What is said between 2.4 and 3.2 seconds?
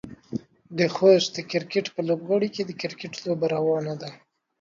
کې د کرکټ